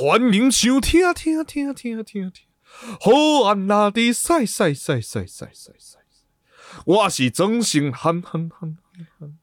[0.00, 2.32] 欢迎收听听听听听听，
[2.98, 5.98] 好安那的晒晒晒晒晒晒晒，
[6.86, 8.78] 我是曾心憨憨憨。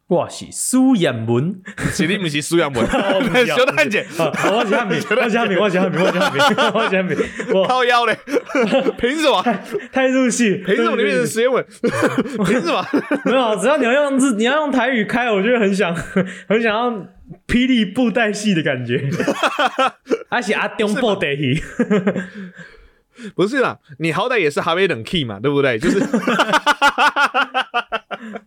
[0.07, 1.61] 我是苏彦文，
[1.91, 2.85] 是你不是苏阳文，
[3.35, 6.41] 是小蛋姐，啊我是汉民，我是汉民，我是汉民，我是汉民，
[6.73, 7.17] 我是汉民，
[7.53, 8.17] 我靠腰嘞，
[8.97, 9.43] 凭什么？
[9.91, 11.65] 太入戏，凭什么你变成实验文？
[12.45, 12.85] 凭什么？
[13.25, 16.89] 没有，只要你要用日，你要用台语开，我就会很想很想要
[17.47, 19.09] 霹雳布袋戏的感觉，
[20.29, 21.61] 还是阿中布袋戏，
[23.35, 25.77] 不是啦，你好歹也是哈维冷 key 嘛，对不对？
[25.77, 25.99] 就是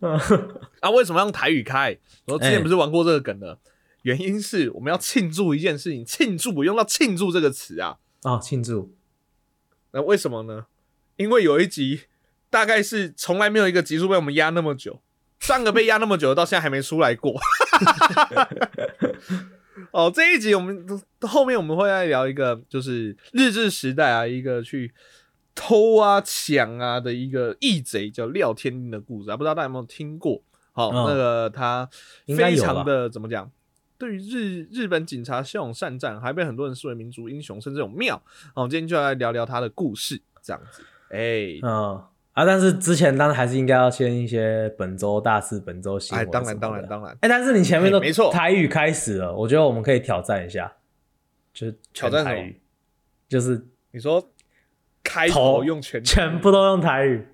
[0.81, 1.99] 啊，为什么用台语开？
[2.27, 3.59] 我之前不是玩过这个梗的，
[4.03, 7.99] 原因是我们要庆祝一件事情，庆祝我用到“庆祝”这个词啊。
[8.23, 8.95] 哦，庆祝，
[9.93, 10.67] 那为什么呢？
[11.17, 12.03] 因为有一集
[12.49, 15.01] 大概是从来没有一个集数被我们压那么久，
[15.39, 17.41] 上个被压那么久，到现在还没出来过。
[19.93, 20.87] 哦，这一集我们
[21.23, 24.93] 后面我们会来聊一个，就是日治时代啊，一个去
[25.63, 30.43] 偷啊、抢啊的一个义贼，叫廖天丁的故事啊，不知道大家有没有听过？
[30.73, 31.87] 好、嗯那个他
[32.27, 33.51] 非常的怎么讲？
[33.99, 38.17] 对于日日本警察骁勇善战，还被很多人视为民族英雄，甚至有庙。
[38.55, 40.83] 好，我们今天就来聊聊他的故事，这样子。
[41.11, 46.89] 哎、嗯啊，但是之前当然还是应该要先一些本周大事、本周新哎，当然，当然，。
[46.89, 50.73] 当然，哎，但是你前面都哎没错台语开始了，我觉得我们可以挑战一下，
[51.53, 52.59] 就是挑战台语，
[53.29, 54.33] 就是你说
[55.11, 57.27] 开头头用全全部都用台语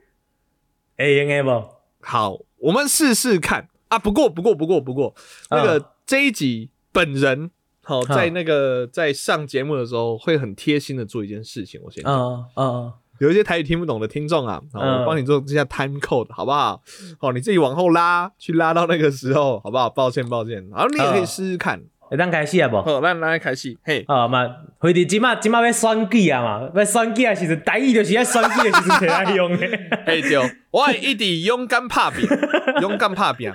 [0.97, 1.69] ，A N A 不？
[2.01, 3.99] 好，我们试试看啊。
[3.99, 5.15] 不过，不过，不过，不过，
[5.51, 7.51] 那个、嗯这一集本人
[7.83, 11.81] 好、嗯在那个在上节目的时候会很贴心的做一件事情。
[11.85, 16.81] 我先讲，嗯嗯有一些台语听不懂的听众啊，好，嗯我帮你做一下 time code 好不好？
[17.19, 19.91] 好，你自己往后拉，去拉到那个时候，好不好？
[19.91, 20.65] 抱歉，抱歉。
[20.73, 21.83] 好，你也可以嗯试试看。
[22.09, 22.83] 会当开始啊无？
[22.83, 23.77] 好，咱来开始。
[23.83, 29.67] 嘿，啊嘛，回伫即马即马要选举啊嘛，要选举的时阵，台语就是要选举的时阵摕来用的。
[30.07, 30.39] 嘿对，
[30.71, 32.29] 我会一直勇敢拍拼，
[32.81, 33.53] 勇敢拍拼。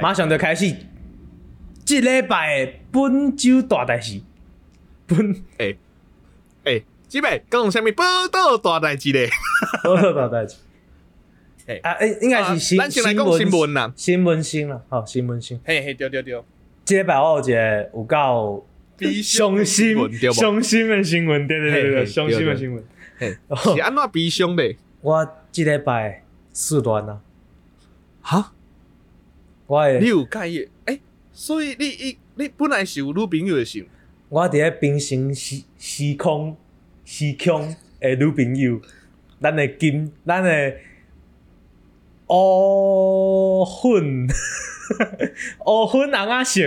[0.00, 0.74] 马上就开始，
[1.84, 4.20] 即礼拜的本周大代志，
[5.06, 5.76] 本诶
[6.64, 9.28] 诶、姊妹讲啥物报道大代志咧？
[9.84, 10.56] 报道大代志
[11.66, 11.76] 诶。
[11.78, 13.92] 啊，诶，应该是新咱先来讲新闻啦。
[13.94, 15.60] 新闻新啦，好，新闻新。
[15.64, 16.42] 嘿嘿，对对对，
[16.84, 20.34] 即礼拜我有一个有够比伤心闻对、不？
[20.34, 22.84] 伤心的新闻，对对对对对，嘿嘿伤心的新闻。
[23.18, 24.76] 是安怎比凶的？
[25.00, 27.22] 我即礼拜四段啊，
[28.20, 28.52] 哈，
[29.66, 30.68] 我的你有介意？
[30.86, 31.00] 诶、
[31.32, 33.86] 所以你你你本来是有女朋友的是？
[34.28, 36.56] 我伫咧平行时时空
[37.04, 38.80] 时空的女朋友，
[39.40, 40.74] 咱的金，咱的
[42.28, 44.26] 乌粉
[45.66, 46.60] 乌粉红仔色，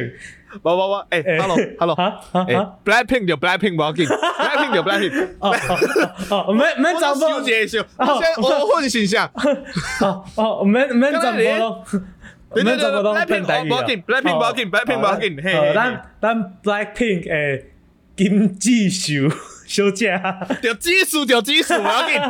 [0.63, 4.73] 不不不，诶、诶 h e l l o hello，哈哈诶、哈，b l a c k Pink 就 Blackpink 不要紧，Blackpink
[4.73, 5.27] 就 Blackpink。
[5.39, 5.55] 哦
[6.31, 9.29] 哦哦，免免找我无，修一下，你现在欧混形象，
[10.01, 11.83] 哦哦，没没找无咯，
[12.53, 13.69] 对对对免找无咯，，Blackpink 变台语啊。
[13.69, 15.73] 不要紧，Blackpink 不要紧，Blackpink 不要紧，嘿哦嘿嘿。
[15.73, 17.65] 咱咱 Blackpink 诶
[18.15, 19.29] 金智秀
[19.67, 20.19] 小姐。
[20.61, 22.21] 就技术就技术 不要紧。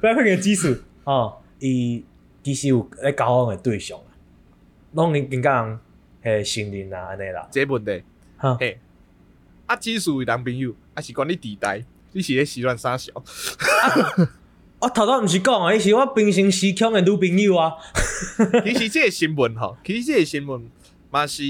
[0.00, 0.74] 不要个技术
[1.04, 2.04] 哦，伊
[2.44, 4.08] 其实有咧交往的对象啊，
[4.92, 5.78] 拢已经甲人
[6.22, 8.02] 诶承认啊安尼啦，这问题，
[8.36, 8.78] 哈，嘿，
[9.66, 11.82] 啊，技术为男朋友，啊是管你地带，
[12.12, 13.12] 你是咧时乱啥小？
[14.78, 17.72] 我 头拄毋是讲啊，伊是我平行时空的女朋友啊，
[18.64, 20.70] 其实即个新闻吼，其实即个新闻
[21.10, 21.42] 嘛是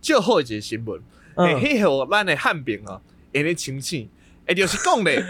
[0.00, 1.00] 较好的一个新闻，
[1.34, 3.00] 诶嗯，迄互咱的汉兵啊，
[3.34, 4.08] 会咧清醒，
[4.48, 5.22] 会就是讲咧，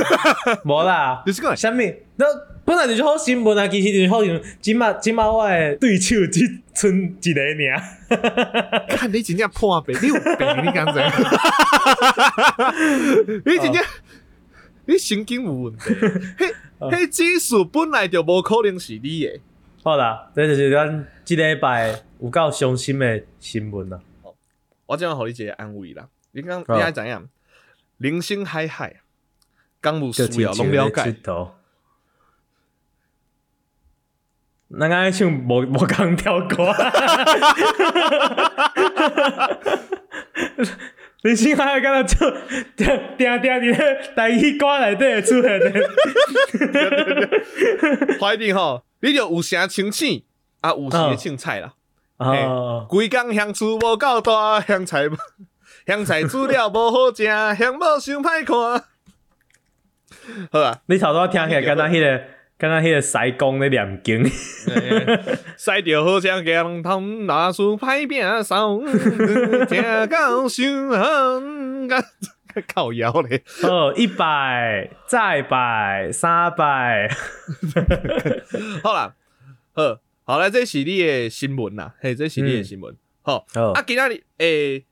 [0.64, 1.76] 无啦，就是讲啥物？
[2.16, 2.24] 那
[2.64, 4.42] 本来就是好新闻啊，其实就是好新闻。
[4.60, 6.40] 即马即马我的对手只
[6.74, 10.24] 剩一个尔， 看你真正破病，你有病，
[10.64, 11.00] 你敢知？
[13.44, 13.84] 你真正，
[14.86, 15.90] 你神经有问题。
[15.90, 19.40] 迄迄技术本来就无可能是你的。
[19.82, 24.00] 好啦，这就是咱即礼拜有够伤心的新闻啊。
[24.86, 26.06] 我这样互你一个安慰啦。
[26.32, 27.28] 你讲哦你爱怎样？
[28.04, 28.96] 零星海海，
[29.80, 31.10] 刚无就需要拢了解。
[31.10, 31.52] 佚佗。
[34.78, 36.66] 咱刚才唱无无共跳歌，
[41.22, 42.30] 人生海海敢若做
[42.76, 42.86] 定
[43.16, 45.72] 定定伫咧台语歌内底会出现的。
[48.20, 50.22] 怀疑吼，你就有声清醒，
[50.60, 51.72] 啊有时会凊彩啦。
[52.18, 55.16] 哦，规工香厝无够大，香菜无
[55.86, 58.84] 香菜煮了无好食，香某伤歹看。
[60.50, 62.24] 好啊，你头拄听起来敢若迄个，
[62.56, 64.24] 敢若迄个西公咧念经。
[64.26, 68.80] 西 着好像姜汤，拿出歹饼烧，
[69.66, 70.64] 正到伤
[72.72, 73.42] 靠腰嘞。
[73.64, 77.10] 哦，一百，再百，三百，
[78.82, 79.14] 好啦，
[79.74, 82.96] 好，好啦，这是你的新闻啦，嘿，这是你的新闻。
[83.20, 84.84] 好，哦啊，今仔日诶，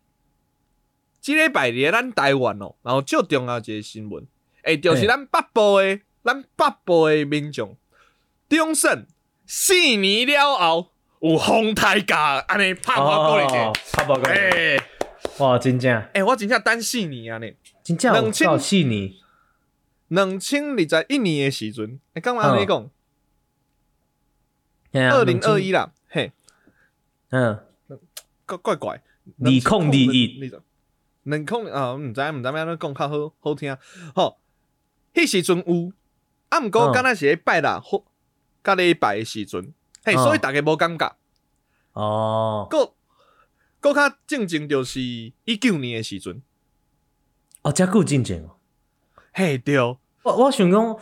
[1.22, 4.26] 即礼拜日，咱台湾哦，然后最重要一个新闻，
[4.64, 7.76] 诶，就是咱北部的，咱北部的民众，
[8.48, 9.06] 中盛
[9.46, 10.90] 四年了后
[11.20, 14.82] 有风台价，安尼拍我过来者，拍报告，诶
[15.38, 17.48] 哇，真正，诶，我真正等四年啊呢，
[17.84, 19.12] 真正有两千四年，
[20.08, 22.90] 两千二十一年的时阵，诶，干嘛安尼讲？
[24.92, 26.32] 二零二，一啦，嘿，
[27.30, 27.60] 嗯，
[28.44, 29.02] 怪怪怪，
[29.38, 30.50] 二控二一
[31.24, 33.76] 两空啊，毋知毋知要安怎讲较好好听。
[34.14, 34.38] 吼，
[35.14, 35.92] 迄时阵有，
[36.48, 38.04] 啊，毋过敢若是咧拜六好，
[38.64, 39.72] 甲礼拜的时阵，
[40.04, 41.16] 嘿，所以逐个无感觉。
[41.92, 42.94] 哦，个
[43.80, 46.42] 个较正经就是一九年的时阵，
[47.62, 48.56] 哦，遮久进前哦。
[49.32, 50.96] 嘿对，我我想讲，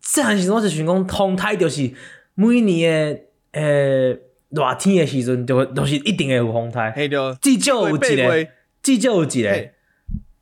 [0.00, 1.94] 即阵时阵我就想讲，风台就是
[2.34, 3.14] 每年
[3.52, 4.20] 的诶
[4.50, 8.48] 热天的时阵，就就是一定会有风台，嘿对，至少有一个，
[8.94, 9.50] 至少有一个。
[9.50, 9.72] 嘿。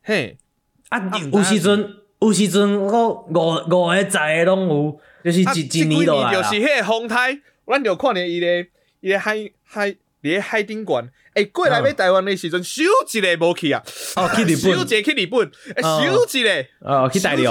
[0.03, 0.37] 嘿，
[0.89, 6.49] 啊啊，有时阵有时阵我五五个、十个拢有，就是啊，一一年落就是。
[6.49, 8.67] 迄个风台，咱就看着伊咧，
[8.99, 13.81] 伊咧海海伫咧海顶悬，诶，过来要台湾的时阵，收一个无去啊。
[14.15, 14.57] 哦，去日本。
[14.57, 16.27] 收一，个去日本，诶，哦。
[16.27, 17.43] 收一个，哦，去大陆。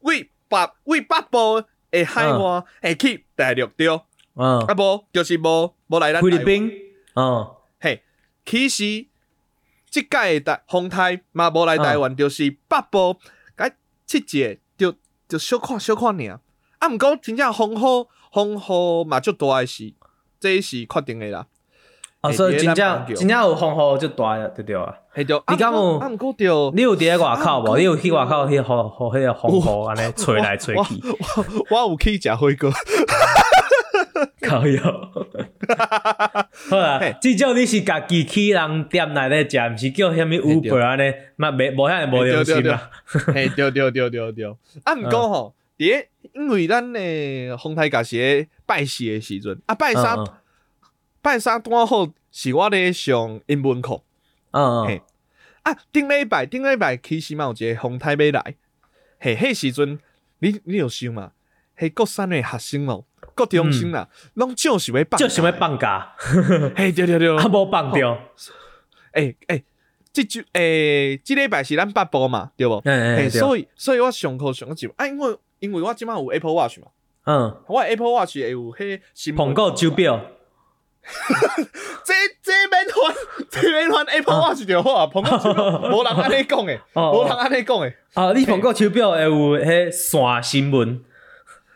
[0.00, 4.00] 为北为北部的海岸，会去大陆对，啊
[4.36, 6.22] 嗯，无就是无无来咱。
[6.22, 6.72] 菲律宾，
[7.12, 8.02] 哦，嘿，
[8.46, 9.06] 其实
[9.94, 13.16] 即届的台风台嘛无来台湾，就是北部
[13.56, 13.70] 甲
[14.04, 14.92] 七节就
[15.28, 16.40] 就小看小看尔。
[16.80, 19.94] 啊，毋过真正风雨风雨嘛足大诶是，
[20.40, 21.46] 这是确定诶啦。
[22.22, 24.92] 啊，所以真正真正有风雨就大了，对对啊。
[25.14, 25.22] 你
[25.56, 26.72] 敢有啊毋过着。
[26.74, 27.78] 你有伫咧外口无？
[27.78, 31.00] 你有去外口去互互迄个风雨安尼吹来吹去，
[31.70, 32.68] 我我有去食火锅，
[34.40, 34.80] 靠哟。
[36.70, 42.90] 好啦嘿，至少你是家己去人店内咧食，毋是叫啥物 Uber 安尼，嘛袂无遐无良心啦。
[43.04, 44.46] 嘿，对对对对 对。
[44.84, 50.26] 啊，毋过吼，伫咧因为咱诶风台甲是咧拜四诶时阵，啊拜三嗯
[51.20, 54.02] 拜三拄好是我咧上英文课。
[54.52, 55.02] 嗯嘿
[55.62, 58.54] 啊，顶礼拜顶礼拜其实嘛有一个风台要来，
[59.18, 59.98] 嘿，迄时阵
[60.40, 61.32] 你你有想嘛？
[61.78, 63.04] 迄国三诶学生哦，
[63.34, 66.12] 国中心啦，拢少想要放，就想要，放假，
[66.76, 68.18] 嘿，对对对， 啊无放着。
[69.12, 69.64] 诶诶，
[70.12, 72.80] 即就诶，即礼拜是咱北部嘛，对无？
[72.84, 76.86] 嗯嘿，所以所以我上课上一啊，因为因为我即摆有 Apple Watch 嘛，
[77.26, 79.46] 嗯，我 Apple Watch 会有迄新闻。
[79.46, 80.20] 捧够手表，
[82.04, 83.14] 这这免还，
[83.50, 87.96] 这免还 Apple Watch 就好啊，苹果手表，无人安尼讲诶，哦无人安尼讲诶。
[88.14, 91.02] 啊，你苹果手表会有迄线新闻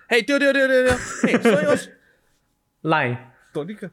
[0.08, 1.76] 嘿，对对对对对，嘿，所以我，
[2.88, 3.16] Line，
[3.52, 3.90] 讲你个，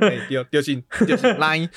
[0.00, 1.68] 嘿，对，就是就是 Line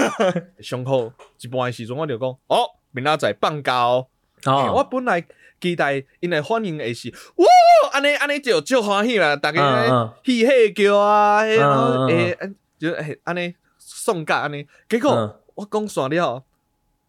[0.60, 4.08] 上课一半的时阵，我就讲，哦，明仔载放假哦。
[4.44, 4.72] 哦。
[4.74, 5.24] 我哦，本来
[5.60, 7.46] 期待因的反应会是，哇，
[7.92, 10.12] 安尼安尼就足欢喜啦，逐个嗯嗯。
[10.24, 12.08] 喜喜叫啊，迄然后嗯嗯。
[12.08, 15.40] 诶，嗯就诶安尼送假安尼，结果嗯。
[15.54, 16.44] 我讲煞了，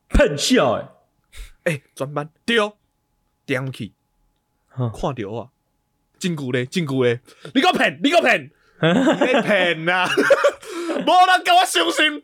[0.08, 0.88] 喷笑诶，
[1.66, 2.56] 诶，全班对，
[3.46, 3.92] 点去
[4.80, 4.90] 嗯。
[4.94, 5.52] 看着我，
[6.20, 7.20] 真久咧，真久咧，
[7.54, 8.52] 你个骗，你个骗。
[8.80, 10.06] 你骗呐！
[11.02, 12.22] 无人甲我相信，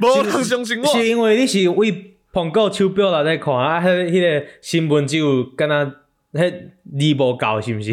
[0.00, 0.86] 无人相信我。
[0.88, 5.76] 是因为你是为捧够手表内底看啊，迄迄个新闻只有敢若
[6.32, 6.50] 迄
[6.98, 7.92] 字无够是毋是？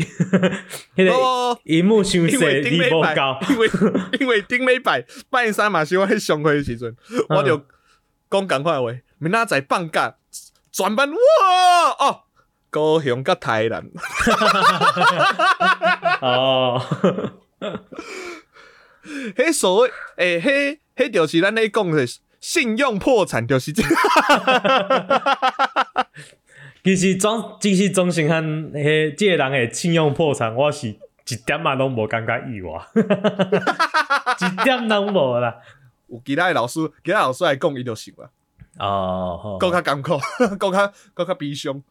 [0.97, 3.69] 迄个无荧幕伤因为细，顶礼拜字无够，，因为
[4.21, 6.95] 因为顶礼拜拜三嘛是我迄上课的时阵，
[7.29, 7.55] 我就
[8.31, 10.15] 讲共款话，明仔载放假，
[10.71, 11.17] 全班哇
[11.99, 12.21] 哦，
[12.75, 13.81] 高雄甲台南，
[16.19, 16.81] 哦，
[19.37, 22.05] 迄所谓诶，迄迄就是咱咧讲的
[22.41, 23.81] 信用破产，就是这。
[26.83, 30.99] 其实总其实总是和迄即个人诶信用破产，我是一
[31.45, 32.85] 点仔拢无感觉意外，
[34.41, 35.55] 一点拢无啦。
[36.07, 38.29] 有其他的老师，其他老师来讲，伊就是啦。
[38.79, 40.19] 哦，好搁较艰苦，
[40.59, 41.81] 搁较搁较悲伤，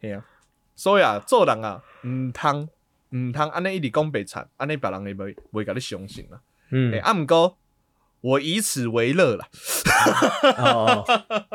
[0.00, 0.24] 嘿啊。
[0.74, 2.68] 所以啊，做人啊，毋通
[3.10, 6.40] 毋通安尼一直讲白惨，安尼别人会袂袂甲你相信啦。
[6.70, 7.58] 嗯诶、，啊毋过
[8.22, 9.48] 我以此为乐啦。
[10.58, 11.04] 哦，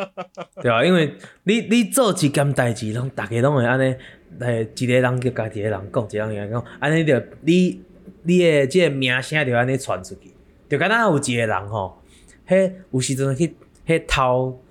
[0.61, 3.95] 对啊，因为你你做一件代志，拢逐个拢会安尼，
[4.39, 7.81] 诶，一个人叫家己个人讲，一个人讲，安尼着你
[8.23, 10.33] 你的即个名声着安尼传出去，
[10.69, 12.01] 就敢若有一个人吼，
[12.47, 13.55] 迄有时阵去
[13.87, 14.61] 迄偷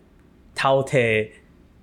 [0.54, 1.28] 偷摕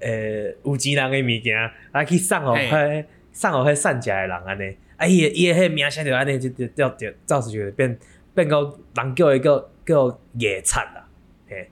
[0.03, 2.69] 呃有钱人的物件，来去送互嘿。
[2.69, 7.97] 迄送互迄善食的人安尼，啊伊的伊的迄名声就安尼就就就就造成就变
[8.35, 8.61] 变到
[8.95, 11.07] 人叫伊叫叫野餐啦，
[11.47, 11.71] 嘿，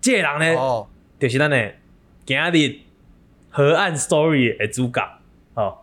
[0.00, 0.86] 即个人呢，哦，
[1.18, 1.72] 就是咱的
[2.26, 2.80] 今日
[3.48, 5.02] 河岸 story 的主角，
[5.54, 5.78] 哦。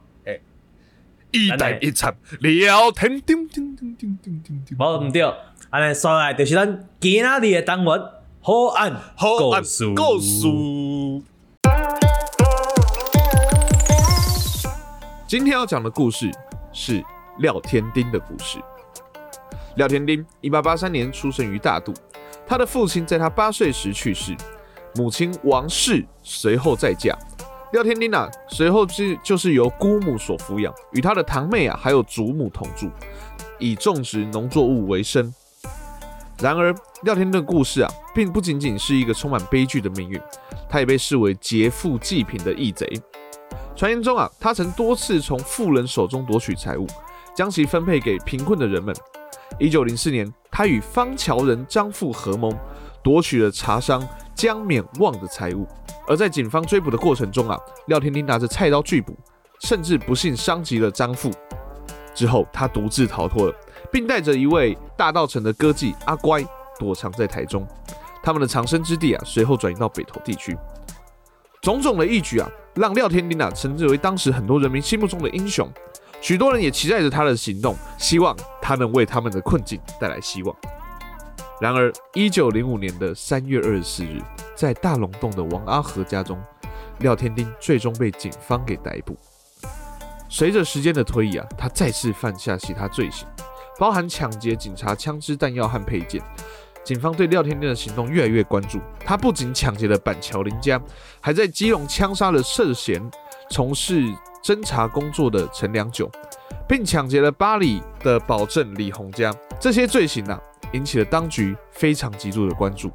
[1.34, 5.24] 一代一场聊天，叮叮叮叮叮叮叮，无毋对，
[5.70, 8.02] 安尼刷来就是咱今仔日的单元
[8.42, 9.64] 好案好按
[9.96, 11.26] 故事。
[15.32, 16.30] 今天要讲的故事
[16.74, 17.02] 是
[17.38, 18.60] 廖天丁的故事。
[19.78, 21.94] 廖天丁，一八八三年出生于大渡，
[22.46, 24.36] 他的父亲在他八岁时去世，
[24.96, 27.18] 母亲王氏随后再嫁。
[27.72, 32.92] 廖天丁啊，随后是就是由姑母所抚养，与他的堂妹啊还有祖母同住，
[33.58, 35.34] 以种植农作物为生。
[36.40, 40.22] 然而，廖天丁的故事啊，并不仅仅是一个充满悲剧的命运，
[40.68, 42.86] 他也被视为劫富济贫的义贼。
[43.76, 46.86] 传言中啊，他曾多次从富人手中夺取财物，
[47.36, 48.96] 将其分配给贫困的人们。
[49.60, 52.52] 一九零四年，他与方桥人张富合谋，
[53.04, 55.68] 夺取了茶商江勉望的财物。
[56.08, 59.16] 而在警方追捕的过程中啊，廖天丁拿着菜刀拒捕，
[59.60, 61.32] 甚至不幸伤及了张富。
[62.14, 63.56] 之后，他独自逃脱了，
[63.92, 66.44] 并带着一位大道城的歌妓阿乖
[66.78, 67.66] 躲藏在台中。
[68.22, 70.58] 他们的藏身之地啊，随后转移到北投地区。
[71.62, 75.70] 种种的义举啊，让廖天丁啊称之为当时很多人民心目中的英雄。
[76.22, 80.56] 许多人也期待着他的行动，希望他能为他们的困境带来希望。
[81.60, 84.22] 然而，一九零五年的三月二十四日，
[84.56, 86.40] 在大龙洞的王阿和家中，
[87.00, 89.18] 廖天丁最终被警方给逮捕。
[90.30, 93.28] 随着时间的推移啊，他再次犯下其他罪行，
[93.78, 96.22] 包含抢劫警察枪支、弹药和配件。
[96.84, 100.82] 警方对廖天天的行动越来越关注，他不仅抢劫了板桥林家，
[101.20, 103.02] 还在基隆枪杀了涉嫌
[103.50, 104.04] 从事
[104.44, 106.10] 侦查工作的陈良久，
[106.68, 109.32] 并抢劫了巴黎的保证李洪家。
[109.60, 110.42] 这些罪行啊，
[110.74, 112.92] 引起了当局非常极度的关注。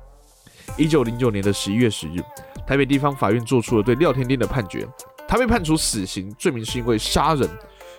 [0.77, 2.21] 一九零九年的十一月十日，
[2.67, 4.87] 台北地方法院做出了对廖天天的判决，
[5.29, 7.49] 他被判处死刑，罪名是因为杀人。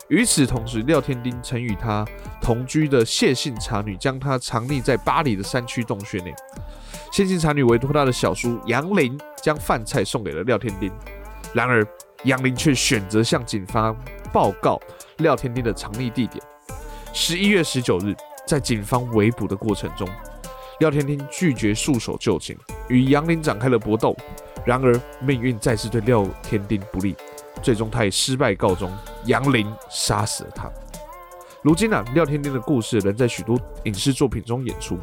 [0.10, 2.06] 与此同时，廖天丁曾与他
[2.42, 6.34] 同居的谢姓茶女将他藏匿在巴黎的山区洞穴内。
[7.12, 10.92] 谢姓茶女委托他的小叔杨林将饭菜送给了廖天丁，
[11.54, 11.86] 然而
[12.24, 13.96] 杨林却选择向警方
[14.32, 14.80] 报告
[15.18, 16.42] 廖天丁的藏匿地点。
[17.14, 20.08] 十一月十九日，在警方围捕的过程中，
[20.80, 24.16] 廖天丁拒绝束手就擒，与杨林展开了搏斗。
[24.66, 27.16] 然而命运再次对廖天丁不利。
[27.62, 28.92] 最终，他以失败告终，
[29.26, 30.72] 杨林杀死了他。
[31.64, 34.98] 如今啊，廖天丁的故事仍在许多影视作品中演出。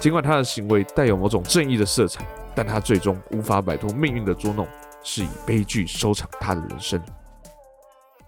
[0.00, 2.24] 尽管他的行为带有某种正义的色彩，
[2.54, 4.66] 但他最终无法摆脱命运的捉弄，
[5.02, 7.00] 是以悲剧收场他的人生。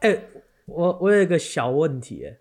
[0.01, 0.17] 哎、
[0.67, 2.39] 我我有一个小问题、哎，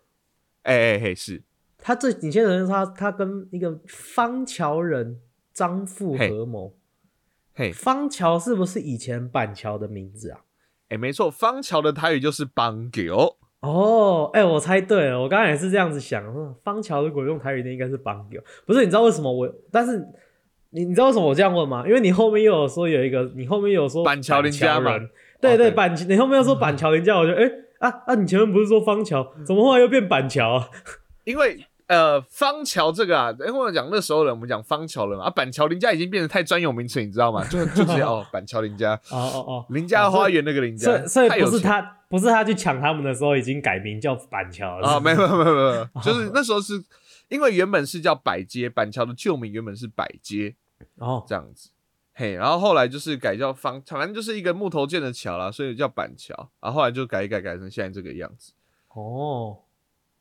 [0.63, 1.43] 哎哎嘿，是
[1.77, 5.19] 他这你先说他他跟一个方桥人
[5.53, 6.75] 张富合谋，
[7.53, 10.41] 嘿方桥是不是以前板桥的名字啊？
[10.89, 13.38] 哎，没错，方桥的台语就是邦狗。
[13.62, 18.79] 哦，哎、我猜对了，我刚才也是这样子想，说方桥如果用台语念应该是邦友，不是？
[18.79, 19.48] 你知道为什么我？
[19.72, 19.98] 但是
[20.69, 21.84] 你你知道为什么我这样问吗？
[21.86, 25.10] 因为你后面又有说有一个，你后面又有说板桥林家嘛人
[25.41, 27.43] 对对，板你后面又说板桥林家，我就哎、
[27.79, 30.69] 啊啊，你前面不是说方桥，怎么后来又变板桥啊？
[31.25, 37.43] 因为呃，方桥这个啊，因为我讲那时候人，我们讲方桥人嘛，啊，板桥林家已经变得太专有名词，你知道吗？
[37.50, 46.79] 就就直接 哦，板桥林家，哦哦哦，林家花园那个林家，所以所以不是他不是他去抢他们的时候已经改名叫板桥了啊，没有没有没有没有，哦 就是那时候是
[47.27, 50.53] 因为原本是叫百街，板桥的旧名原本是百街
[50.98, 51.25] 哦。
[51.27, 51.72] 这样子，
[52.13, 58.53] 嘿，然后后来就是改叫方，反正就是一个木头建的桥啦，所以叫板桥，然后后来就改一改改成现在这个样子，
[58.89, 59.58] 哦。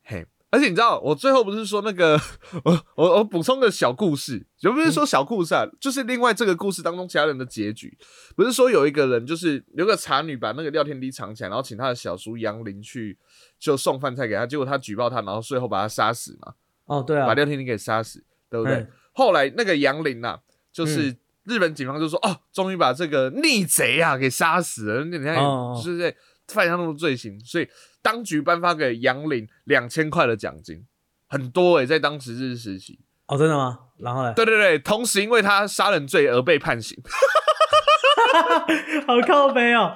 [0.03, 0.25] 嘿。
[0.51, 2.19] 而且你知道，我最后不是说那个，
[2.65, 7.97] 我我我补充个小故事，就不是说小故事啊，就是另外这个故事当中其他人的结局，
[8.35, 13.19] 不是说有一个人就是有个茶女把那个廖天丁藏起来，然后请他的小叔杨林去
[13.59, 16.55] 就送饭菜给他，结果他举报他，然后最后把他杀死嘛。
[16.87, 18.77] 哦对啊把，廖天丁给杀死，对不对？
[18.77, 20.39] 嗯后来那个杨林呐，
[20.73, 26.15] 就是日本警方就说，哦，终于把这个逆贼啊给杀死了，你看哦就是在
[26.53, 27.69] 犯下那么多罪行，所以
[28.03, 30.85] 当局颁发给杨林两千块的奖金，
[31.29, 33.01] 很多诶、在当时日治时期。
[33.27, 33.79] 哦真的吗？
[33.99, 36.97] 然后呢，对对对，同时因为他杀人罪而被判刑。
[39.07, 39.95] 好靠背哦，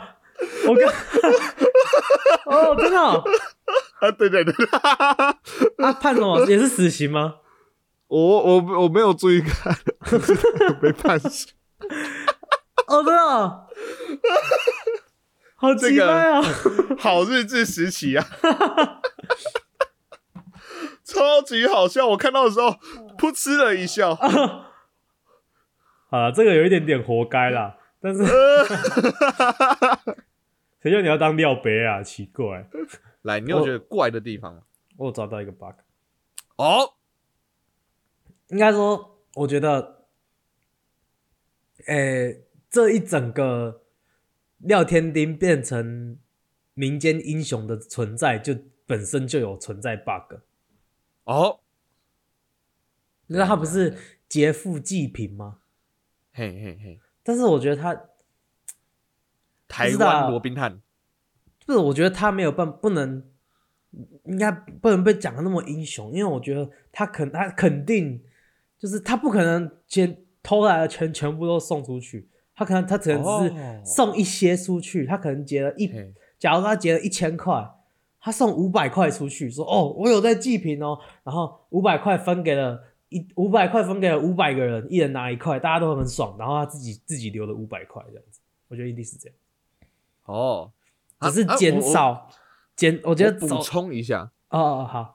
[0.67, 0.89] 我刚
[2.47, 3.23] 哦真的哦
[4.01, 4.53] 啊，对对对，
[5.79, 7.37] 啊判什么也是死刑吗？
[8.09, 9.75] 我我我没有注意看，
[10.83, 11.55] 被判刑。
[12.89, 13.67] 哦，真的哦，
[15.63, 16.43] 好奇怪啊！
[16.99, 18.27] 好日治时期啊，
[21.05, 22.09] 超级好笑。
[22.09, 22.71] 我看到的时候，
[23.17, 24.13] 噗嗤了一笑。
[26.11, 28.25] 好了，这个有一点点活该啦，但是
[30.83, 32.03] 谁叫你要当尿杯啊？
[32.03, 32.67] 奇怪，
[33.23, 34.63] 来，你有觉得怪的地方吗？
[34.97, 35.77] 我有找到一个 bug。
[36.57, 36.95] 哦，
[38.49, 40.07] 应该说，我觉得，
[41.87, 43.82] 诶、这一整个
[44.63, 46.19] 廖天丁变成
[46.75, 50.41] 民间英雄的存在，就本身就有存在 bug。
[51.25, 51.61] 哦，
[53.29, 53.97] 就是他不是
[54.29, 55.59] 劫富济贫吗？
[56.33, 57.95] 嘿嘿嘿，但是我觉得他
[59.69, 60.81] 台湾罗宾汉，
[61.67, 63.25] 不是，我觉得他没有办不能，
[64.25, 68.25] 应该不能被讲的那么英雄，因为我觉得他肯他肯定
[68.79, 75.91] 就是他不可能先偷来的钱全部都送出去，他可能他只能只哦是送一些出去，他可能结了一，
[76.39, 77.71] 假如他结了一千块，
[78.21, 82.85] 他送五百块出去，说哦我有在济贫哦，然后五百块分给了。
[83.15, 89.37] 一五百块分给了五百个人，一人拿一块，大家都很爽，然后他自己自己留了五百块这样子，我觉得一定是这样。
[90.25, 90.73] 哦，
[91.19, 91.79] 啊只是减。
[91.83, 92.31] 少
[92.75, 95.15] 减，我我觉得补充一下，哦哦好，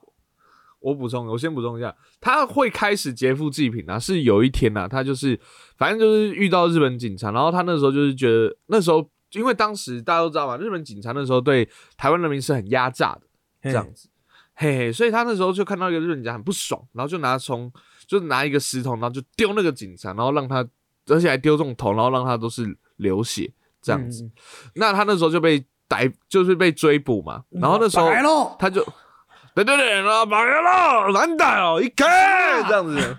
[0.80, 5.38] 我补充，我先补充一下，他会开始劫富济贫啊，是有一天呐、啊，他就是
[5.76, 13.22] 反正就是遇到日本警察，然后他那时候就是觉得那时候因为当时大家都知道嘛，日本警察那时候对台湾人民是很压榨的
[13.62, 14.08] 这样子，
[14.54, 17.72] 嘿嘿，所以他那时候就看到一个日本警察很不爽，然后就拿从
[18.06, 20.66] 就拿一个石头，然后就丢那个警察，然后让他
[21.06, 24.32] 而且还丢中头，然后让他都是流血这样子，嗯。
[24.74, 28.86] 那他那时候就被逮，就是被追捕嘛，然后那时候，他就，
[29.64, 33.16] 对对对，然后把人了，难打哦，一开 这样子，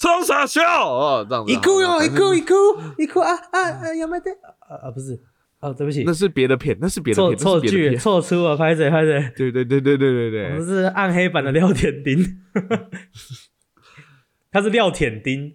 [0.00, 2.54] 冲傻笑哦，这样子，一哭哟，一哭一哭
[2.98, 5.20] 一哭啊啊啊，有没得啊啊不是。
[5.58, 6.04] 哦，对不起。
[6.04, 12.22] 那，是别的片，那是别的片，那错句是别的片，错出了，拍谁拍谁，对对对对对对对，我们是暗黑版的廖天丁，
[14.52, 15.54] 他是廖舔丁，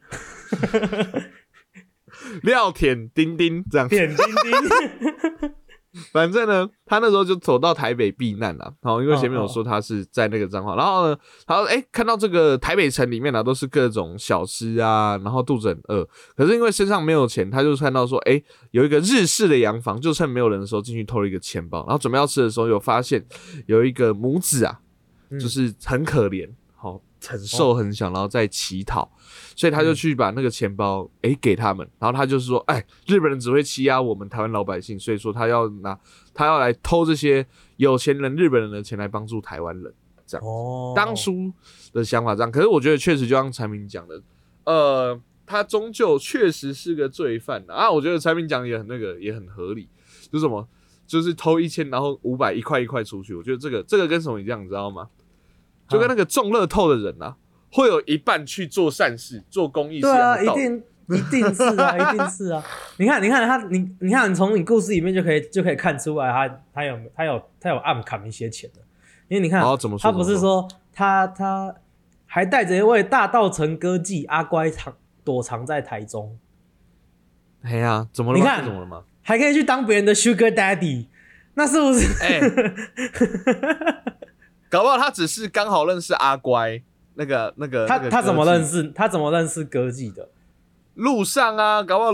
[2.42, 5.52] 廖舔丁丁这样，舔丁丁，
[6.14, 23.26] 反正呢，他那时候就走到台北避难了，然后因为前面有说他是在那个彰化，然后呢，他说哎，看到这个台北城里面呢、都是各种小吃啊，然后肚子很饿，可是因为身上没有钱，他就看到说，哎，有一个日式的洋房，就趁没有人的时候进去偷了一个钱包，然后准备要吃的时候，有发现
[23.66, 24.80] 有一个母子啊，
[25.30, 25.40] 嗯。
[25.40, 29.10] 就是很可怜，好、很瘦很小，然后再乞讨，
[29.56, 35.98] 所以他就去把那个钱包诶给他们，然后他就是说，哎，日本人只会欺压我们台湾老百姓，所以说他要拿
[36.34, 37.46] 他要来偷这些
[37.78, 39.94] 有钱人日本人的钱来帮助台湾人，
[40.26, 40.46] 这样。
[40.46, 41.52] 哦，当初
[41.94, 44.22] 的想法这样，可是我觉得确实就像柴明讲的，
[44.66, 47.90] 呃，他终究确实是个罪犯啊。
[47.92, 49.88] 我觉得柴明讲的也很那个，也很合理，
[50.32, 50.68] 就是什么，
[51.06, 53.36] 就是偷一千，然后五百一块一块出去。
[53.36, 55.08] 我觉得这个这个跟什么一样，你知道吗？
[55.92, 57.36] 就跟那个中乐透的人啊，
[57.72, 60.08] 会有一半去做善事、做公益事，
[60.44, 62.64] 一定一定是啊， 一定是啊。
[62.98, 68.82] 你看，你看他，你你看，你从你故事里面就可以就可以看出来他，他有他有他有暗砍一些钱的，
[69.28, 71.74] 因为你看，哦怎么说他不是说他他
[72.26, 76.38] 还带着一位大道城歌妓阿乖藏躲藏在台中，
[77.62, 78.40] 哎呀，怎么了？
[78.40, 79.04] 你看这怎么了吗？
[79.22, 81.06] 还可以去当别人的 Sugar Daddy，
[81.54, 82.24] 那是不是？
[82.24, 82.40] 哎、
[84.72, 86.82] 搞不好他只是刚好认识阿乖，
[87.16, 88.92] 那个那个他那个他怎么认识？
[88.96, 90.30] 他怎么认识歌妓的？
[90.96, 92.12] 路上啊，搞不好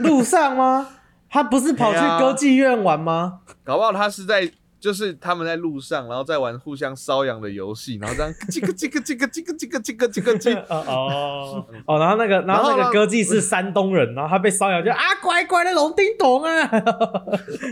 [0.00, 0.88] 路上吗？
[1.30, 3.40] 他不是跑去 歌妓院玩吗？
[3.62, 10.58] 搞不好他是在，就是他们在路上，然后在玩互相瘙痒的游戏，然后这样 叽个叽个叽个叽个叽个叽个叽个叽。
[10.68, 16.66] 哦哦，然后那个然后那个歌姬是山东人，然后他被瘙痒就啊乖乖的龙叮咚啊。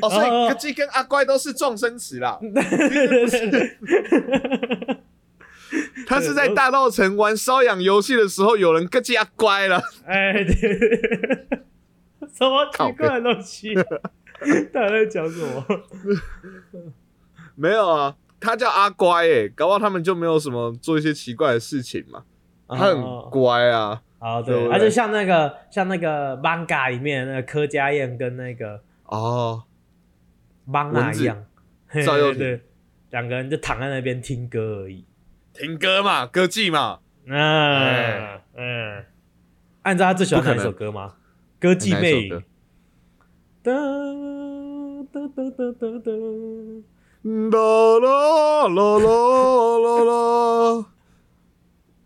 [0.02, 2.38] 哦，所以歌姬跟阿乖都是撞生词啦。
[6.06, 9.80] 他是在大道城玩瘙痒游戏的时候，有人咯叽阿乖了。
[10.06, 10.54] 哎对，
[12.34, 13.74] 什么奇怪的东西？
[14.72, 15.64] 他在讲什么？
[17.54, 22.24] 没有啊，他叫阿乖诶，搞不好他们就没有什么做一些奇怪的事情嘛。
[22.68, 24.72] 他很乖啊，啊，对，对不对？
[24.72, 29.64] 他就像那个像那个 manga 里面那个柯佳燕跟那个哦
[30.68, 31.22] ，manga 蚊子。
[31.22, 31.44] 一样，
[31.88, 32.38] 嘿赵又廷。
[32.40, 32.60] 对，
[33.10, 35.04] 两个人就躺在那边听歌而已。
[35.54, 38.42] 听歌嘛，歌妓嘛，嗯哎。
[38.56, 39.04] 嗯，
[39.82, 41.14] 按照他最喜欢哪一首歌吗？
[41.58, 42.42] 歌妓魅影。
[43.68, 46.10] 哒哒哒哒哒哒。
[47.50, 50.86] 啦啦啦啦啦啦。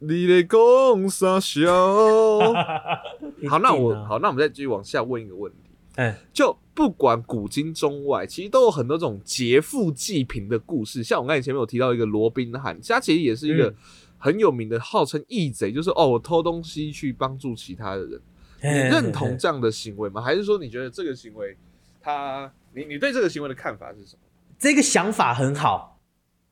[0.01, 1.71] 你的讲啥笑？
[3.49, 5.59] 好，那我好，那我们再继续往下问一个问题。
[5.95, 11.05] 哎，就不管古今中外，其实都有很多种劫富济贫的故事。
[11.05, 13.75] 像我刚才前面有提到一个罗宾汉，他其实也是一个嗯
[14.19, 18.21] 很有名的，号称义贼，就是哦，我偷东西去帮助其他的人。
[18.63, 20.21] 你认同这样的行为吗？
[20.21, 21.57] 还是说你觉得这个行为，
[22.01, 24.23] 他你你对这个行为的看法是什么？
[24.59, 26.01] 这个想法很好，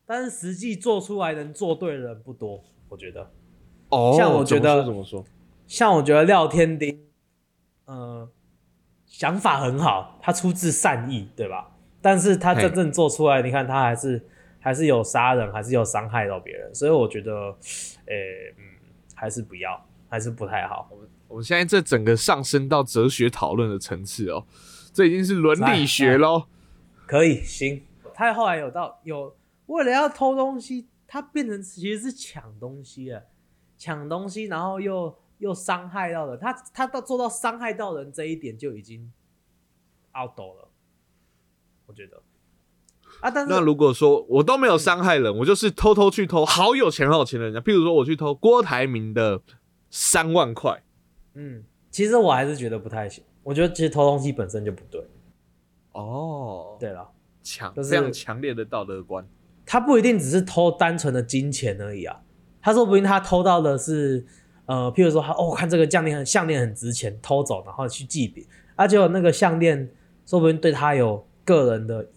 [0.05, 3.31] 但是实际做出来能做对的人不多，我觉得。
[3.89, 5.23] 哦像我觉得怎么说？
[5.67, 7.05] 像我觉得廖天丁，
[7.85, 8.29] 呃，
[9.05, 11.71] 想法很好，他出自善意，对吧？
[12.01, 14.21] 但是他真正做出来，你看他还是
[14.59, 18.15] 还是有杀人，还是有伤害到别人，所以我觉得，呃、
[18.57, 18.63] 嗯，
[19.13, 20.89] 还是不要，还是不太好。
[21.31, 24.45] 我们现在这整个上升到哲学讨论的层次哦，
[24.93, 26.47] 这已经是伦理学喽。
[27.07, 27.83] 可以，行。
[28.13, 29.35] 他后来有到有
[29.67, 33.23] 为了要偷东西，他变成其实是抢东西了，
[33.77, 39.11] 抢东西，然后又又伤害到了，他他到做到伤害到人这一点就已经
[40.13, 40.69] out 了，
[41.85, 42.21] 我觉得。
[43.21, 49.41] 啊，但是那如果说我都没有伤害人，我就是偷偷去偷好有钱好有钱的人家，譬如说我去偷郭台铭的
[49.89, 50.83] 三万块，
[51.33, 53.23] 嗯，其实我还是觉得不太行。
[53.43, 55.03] 我觉得其实偷东西本身就不对。
[55.93, 57.09] 哦，对了，
[57.43, 59.27] 强就是非常强烈的道德观。
[59.65, 62.21] 他不一定只是偷单纯的金钱而已啊，
[62.61, 64.25] 他说不定他偷到的是，
[64.65, 69.89] 呃，譬如说他哦，看这个项链很项链很值钱，偷走然后去祭别，啊，结果那个项链
[70.25, 72.09] 说不定对他有个人的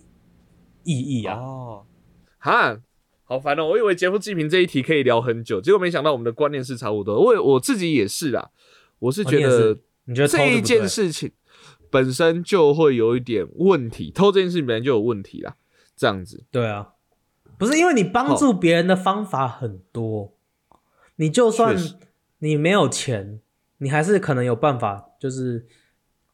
[0.83, 1.85] 意义啊，哦，
[2.39, 2.79] 哈，
[3.25, 3.67] 好烦哦！
[3.67, 7.19] 我以为劫富济贫这一题可以聊很久，结果没想到我们的观念是差不多。
[7.19, 8.51] 我我自己也是啦，
[9.05, 11.33] 我是觉得是你觉得偷这一件事情
[11.91, 15.57] 本身就会有一点问题，偷这件事情本来就有问题啦。
[15.97, 16.95] 这样子，对啊，
[17.57, 20.35] 不是因为你帮助别人的方法很多，
[21.17, 21.77] 你就算
[22.39, 23.41] 你没有钱，
[23.79, 25.65] 你还是可能有办法，就是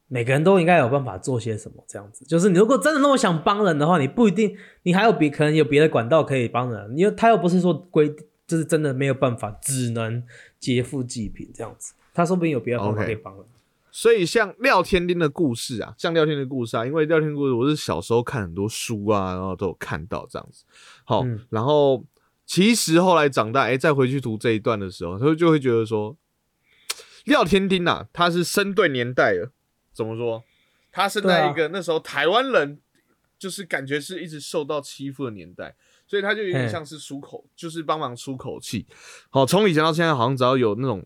[0.08, 2.24] 每个人都应该有办法做些什么这样子。
[2.24, 8.08] 就是你如果真的那么想帮人的话，你不一定，你还有别可能有别的管道可以帮人，因为他又不是说规，
[8.46, 10.24] 就是真的没有办法，只能
[10.58, 11.92] 劫富济贫这样子。
[12.12, 13.44] 他说不定有别的方法可以帮人。
[13.92, 20.64] 所以像廖天丁的故事啊，像廖天丁的故事啊，因为廖天故事我是小时候看很多书啊，然后都有看到这样子。
[21.04, 22.04] 好，嗯然后
[22.46, 26.16] 其实后来长大，哎、再回去读这一段的时候，他就会觉得说，
[27.24, 29.50] 廖天丁啊，他是生对年代了。
[29.92, 30.44] 怎么说？
[30.92, 32.80] 他生在一个那时候台湾人
[33.38, 35.74] 就是感觉是一直受到欺负的年代，
[36.06, 38.86] 所以他就有点像是出口，就是帮忙出口气。
[39.30, 41.04] 好，从以前到现在，好像只要有那种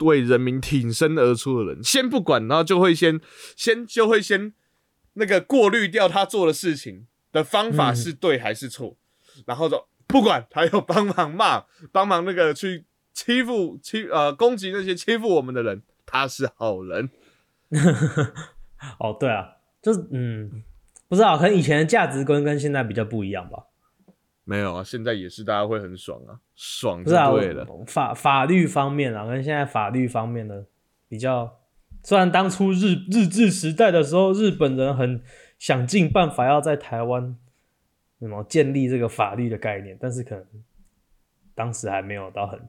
[0.00, 3.20] 为人民挺身而出的人，先不管，然后就会先
[3.56, 4.52] 先就会先
[5.14, 8.96] 那个过滤掉他做的事情的方法嗯是对还是错，
[9.46, 17.10] 然后就不管，还有帮忙骂，帮忙那个去欺负欺呃攻击那些欺负我们的人，他是好人。
[19.00, 20.62] 哦，对啊，就是嗯，
[21.08, 23.64] 不知道，可能以前的价值观跟现在比较不一样吧。
[24.48, 27.66] 没有啊，现在也是大家会很爽啊，爽是对了。
[27.68, 30.64] 我法法律方面啊，跟现在法律方面的
[31.08, 31.58] 比较，
[32.04, 35.20] 虽然当初日日治时代的时候，日本人很
[35.58, 37.36] 想尽办法要在台湾
[38.20, 40.46] 什么建立这个法律的概念，但是可能
[41.56, 42.60] 当时还没有到很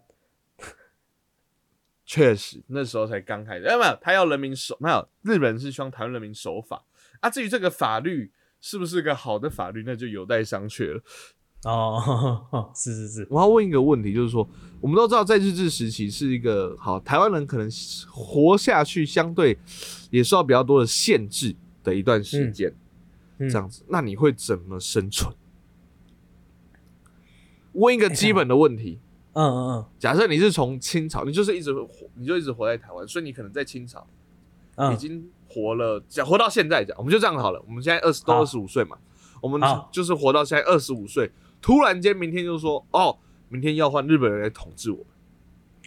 [2.04, 6.84] 确实，那时候才刚开始，哎，没有，他要人民守，没有，日本人是希望台湾人民守法
[7.20, 7.30] 啊。
[7.30, 11.02] 至于这个法律是不是个好的法律，那就有待商榷了。
[11.64, 14.48] 哦， 是是是，我要问一个问题，就是说，
[14.80, 17.70] 我们都知道在日治时期是一个好台湾人可能
[18.10, 19.58] 活下去相对
[20.12, 22.74] 也受到比较多的限制的一段时间，
[23.40, 25.34] 嗯这样子，那你会怎么生存？
[27.74, 29.00] 问一个基本的问题，
[29.34, 34.08] 嗯嗯嗯假设你是从清朝，你就是一直活，你就一直活在台湾，所以你可能在清朝
[34.76, 37.62] 已嗯，经活了，讲活到现在讲，我们就这样好了。
[37.68, 38.98] 我们现在二十都好二十五岁嘛，
[39.42, 39.60] 我们
[39.92, 43.18] 就是活到现在二十五岁，突然间明天就说，哦，
[43.50, 45.06] 明天要换日本人来统治我们，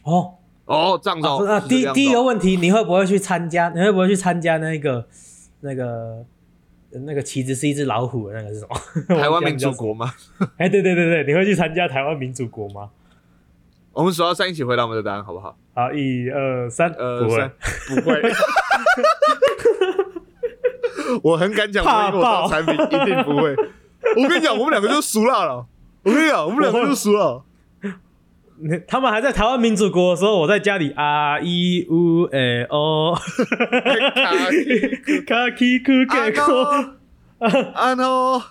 [0.04, 0.35] 哦，
[0.66, 1.46] 哦，这样子哦。
[1.46, 3.68] 啊，是第第一个问题，你会不会去参加？
[3.70, 5.06] 你会不会去参加那个
[5.61, 6.24] 那个
[6.90, 8.76] 那个旗子是一只老虎的那个是什么？
[9.20, 10.12] 台湾民主国吗？
[10.59, 12.90] 哎，对对对对，你会去参加台湾民主国吗？
[13.92, 15.56] 我们数到三一起回答我们的答案好不好？
[15.74, 17.52] 好，一二三，呃，不会三，
[17.88, 18.22] 不会。
[21.24, 23.56] 我很敢讲，我知道爆产品一定不会。
[24.16, 25.66] 我跟你讲，我们两个就熟辣了。
[26.02, 27.44] 我跟你讲，我们两个就熟了。
[28.86, 33.18] 他们还在台湾民主国的时候，我在家里啊一乌诶哦，
[35.26, 36.52] 卡基库啊给库，
[37.74, 38.42] 啊 no，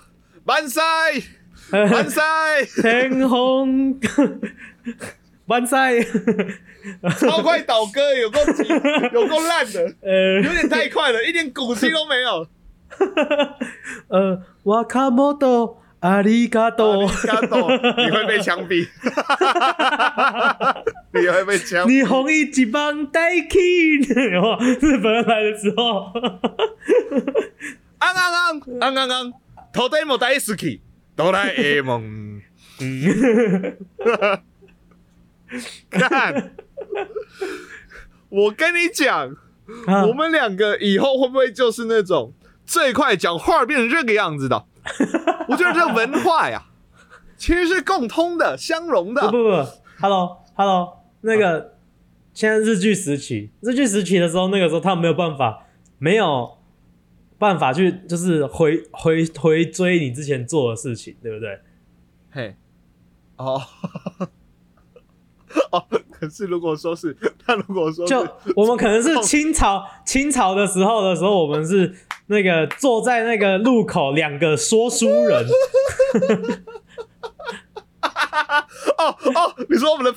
[0.45, 0.81] 万岁，
[1.71, 2.23] 万岁！
[2.81, 3.99] 天空，
[5.45, 6.03] 万岁！
[7.19, 8.63] 超快倒戈，有够急，
[9.13, 12.47] 有够烂的，呃有点太快了，一点骨气都没有。
[14.09, 18.87] 呃，瓦卡莫多，阿里嘎多，嘎多，你会被枪毙，
[21.11, 21.89] 你会被枪毙。
[21.91, 23.45] 你红一级棒带没
[24.31, 26.13] 有日本人来的时候，
[27.97, 29.33] 昂昂昂昂昂昂，
[29.73, 30.81] 头戴莫戴斯基，
[31.15, 32.39] 哆啦 A 梦。
[32.79, 33.75] 嗯，
[35.89, 36.51] 看，
[38.29, 39.35] 我跟你讲，
[39.87, 40.05] 啊。
[40.05, 42.31] 我们两个以后会不会就是那种
[42.69, 44.63] 最快讲话变成这个样子的？
[45.49, 46.65] 我觉得这文化呀，
[47.35, 49.21] 其实是共通的、相融的。
[49.23, 49.67] 不不不
[49.99, 51.73] ，Hello Hello，那个
[52.31, 55.65] 现在日剧时期，日剧时期的时候，那个时候他们没有办法，
[55.97, 56.59] 没有
[57.39, 61.59] 办法去就是回回回追你之前做的事情，对不对？
[62.29, 62.55] 嘿，
[63.37, 63.59] 哦。
[65.71, 68.19] 哦，可是如果说是，他如果说就
[68.55, 71.95] 我们可能是清朝清朝的时候的时候，我们是
[72.29, 75.47] 那个坐在那个路口，两个说书人，
[78.97, 80.11] 哦哦，你说我们的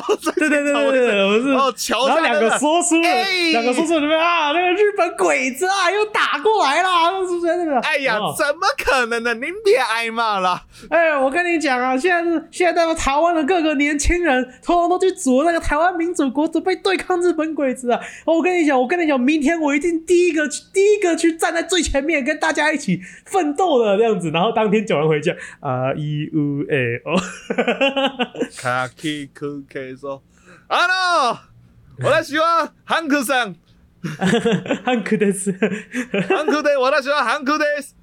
[0.00, 1.50] 后在 对对对对对，我们是。
[1.50, 7.78] 哦，乔家然后两个那说书人，哎两个说书人就边啊，那个日本鬼子啊，又打过来了，是不是那个？
[7.80, 9.34] 哎呀哦，怎么可能呢？
[9.34, 10.62] 您别挨骂了。
[10.88, 18.00] 哎，我跟你讲啊，现在是现在台湾的各个年轻人，通通都去组那个台湾民主国，准备对抗日本鬼子啊！
[18.24, 24.30] 哦我跟你讲，我跟你讲，明天我一定第一个去，第一个去站在最前面，跟大家一起奋斗的这样子。
[24.30, 27.14] 然后当天九完回家，啊一五哎哦，
[28.57, 30.21] 卡基库 K 说，
[30.67, 31.37] あの、
[32.03, 33.55] 私はハンクさん。
[34.85, 35.51] 汉克的是，
[36.27, 37.95] ハンクで、私はハンクです。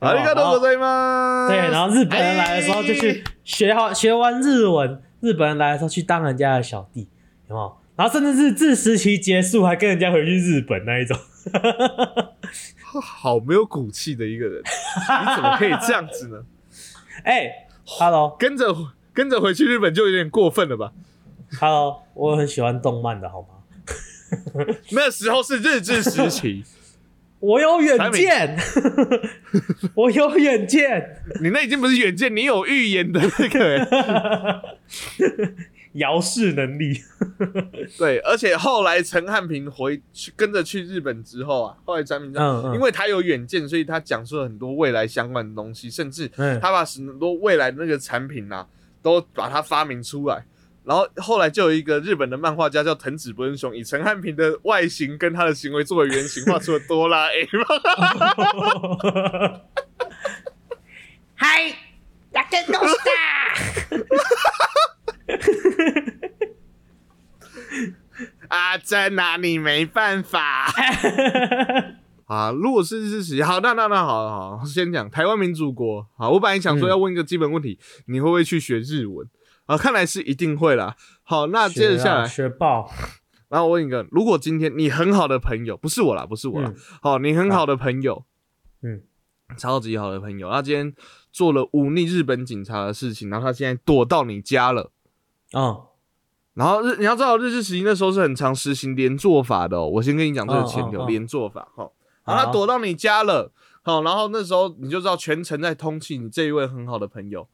[0.00, 1.52] ありがとうございます。
[1.52, 7.08] 对，然后日本人来的时候就去学好学完日文，日本人来的时候去当人家的小弟，
[7.48, 7.76] 有没有？
[7.94, 11.16] 然后甚至日治时期结束，还跟人家回去日本那一种。
[13.00, 16.42] 好没有骨气的一个人，你怎么可以这样子呢？
[17.22, 18.35] 哎 ，Hello。
[18.39, 18.75] 跟着
[19.13, 20.91] 跟着回去日本就有点过分了吧
[21.59, 23.47] ？Hello，我很喜欢动漫的好吗？
[24.91, 26.63] 那时候是日治时期，
[27.39, 28.57] 我有远见，
[29.93, 34.79] 我有远见，你那已经不是远见，你有预言的那个、欸。
[35.92, 37.00] 遥视能力。
[37.98, 48.66] 对，而且后来陈汉平回去跟着去日本之后啊，后来张明嗯嗯因为他有远见，所以他讲述了很多未来相关的东西，甚至嗯他把很多未来的那个产品啊，
[49.02, 50.44] 都把它发明出来。
[50.84, 57.62] 然后后来就有一个日本的漫画家叫藤子不二雄，以陈汉平的外形跟他的行为作为原型，画出了哆啦 A 梦。
[61.36, 61.74] はい、
[62.32, 62.80] やけど
[68.49, 70.67] 啊，真拿你没办法。
[72.25, 76.07] 啊，如果是日时，好，那那那好好，先讲台湾民主国。
[76.17, 79.27] 好，我本来想说要问一个基本问题，你会不会去学日文？
[79.65, 80.95] 啊，看来是一定会啦。
[81.23, 82.89] 好，那接着下来，学报，
[83.49, 88.25] 然后我问一个，如果今天你很好的朋友，不是我啦，不是我啦，嗯好，你很好的朋友，
[88.81, 89.01] 嗯，
[89.57, 90.93] 超级好的朋友，他今天
[91.31, 94.91] 做了忤逆日本警察的事情，然后他现在躲到你家了。
[95.53, 95.81] 嗯
[96.55, 99.87] 然后日你要知道，日治时期那时候是很常实行连坐法的哦。
[99.87, 101.67] 我先跟你讲这个前提，嗯嗯嗯连坐法。
[101.75, 101.91] 好，
[102.23, 107.47] 好好，他躲到你家了，好，然后那时候你就知道全程在通气你这一位很好的朋友，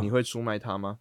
[0.00, 0.96] 你嗯，会出卖他吗？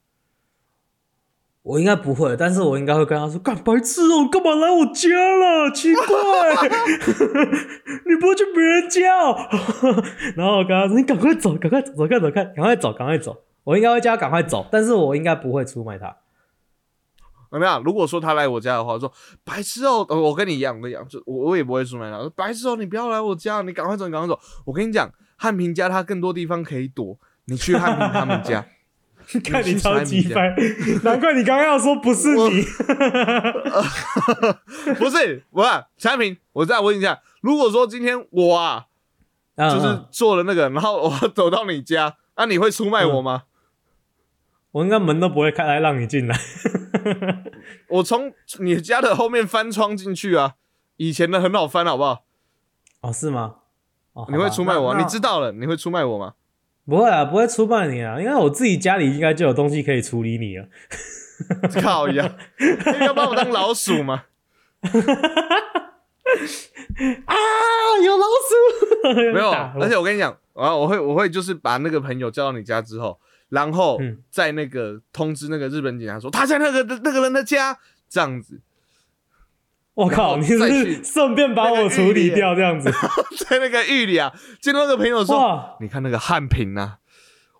[1.63, 5.71] 我应该不会，但是我应该会跟他说：“干白痴哦、干嘛来我家了？
[5.71, 6.05] 奇怪，
[8.07, 9.37] 你不会去别人家哦。”
[10.35, 16.15] 然后我跟他说：“你赶快走，赶快走，走开走开，赶快走，赶快走。”我应该会叫他赶快走，但是我应该不会出卖他。
[17.51, 17.81] 怎么样？
[17.83, 19.11] 如果说他来我家的话，说
[19.43, 22.17] 白痴哦、呃我跟你一样，我跟你讲，就我我也不会出卖他。
[22.19, 24.39] 说白痴哦、你不要来我家，你赶快走，你赶快走。
[24.65, 28.65] 我跟你讲，汉平家他更多地方可以躲，你去汉平他们家。
[29.43, 30.55] 看你超级白，
[31.03, 32.63] 难怪你刚刚要说不是你。
[34.95, 38.85] 不是，我啊，产品，我再问一下，如果说今天我啊，
[39.57, 43.43] 就是嗯做了那个，然后我 走到你家，那、你会出卖我吗？
[44.71, 46.37] 我应该门都不会开来让你进来。
[47.89, 50.55] 我从你家的后面翻窗进去啊，
[50.97, 52.25] 以前的很好翻，好不好？
[53.01, 53.55] 哦，是吗？
[54.13, 54.99] 哦，你会出卖我啊？
[54.99, 55.19] 你知？
[55.19, 56.33] 道了，你会出卖我吗？
[56.85, 60.67] 不会啊，不会出卖你啊，因为我自己家里应该就有东西可以处理你了。
[61.81, 64.23] 靠呀，你要把我当老鼠吗？
[67.25, 67.35] 啊，
[68.03, 68.53] 有老鼠！
[69.33, 77.77] 没有，而且我跟你讲，啊，我会我会就是把那个朋友叫到你家之后，然后嗯在那个通知那个日本警察说他在那个那个人的家，
[78.09, 78.61] 这样子，
[79.93, 82.91] 我靠，你是顺便把我处理掉这样子？
[83.47, 86.97] 在那个狱 里啊，见到那个朋友说，你看那个汉平啊，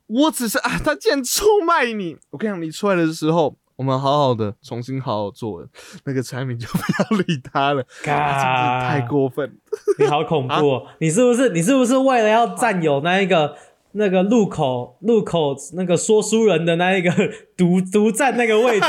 [0.07, 2.17] 我只是啊，他竟然出卖你！
[2.31, 5.69] 我跟你讲，你出来的时候，我们好好的重新好好做人，
[6.05, 9.57] 那个产品就不要理他了，他是不是太过分？
[9.97, 10.83] 你好恐怖哦！
[10.87, 13.55] 啊你是不是你是不是为了要占有那一个
[13.93, 17.11] 那个路口路口那个说书人的那一个
[17.57, 18.87] 独独占那个位置？